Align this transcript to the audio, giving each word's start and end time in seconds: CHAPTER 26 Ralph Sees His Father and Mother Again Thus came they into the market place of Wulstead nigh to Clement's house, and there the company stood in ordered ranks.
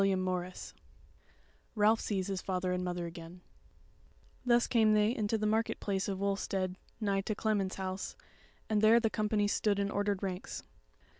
CHAPTER 0.03 0.15
26 0.15 0.73
Ralph 1.75 1.99
Sees 1.99 2.25
His 2.25 2.41
Father 2.41 2.71
and 2.71 2.83
Mother 2.83 3.05
Again 3.05 3.41
Thus 4.43 4.65
came 4.65 4.95
they 4.95 5.15
into 5.15 5.37
the 5.37 5.45
market 5.45 5.79
place 5.79 6.07
of 6.07 6.17
Wulstead 6.19 6.75
nigh 6.99 7.21
to 7.21 7.35
Clement's 7.35 7.75
house, 7.75 8.15
and 8.67 8.81
there 8.81 8.99
the 8.99 9.11
company 9.11 9.47
stood 9.47 9.77
in 9.77 9.91
ordered 9.91 10.23
ranks. 10.23 10.63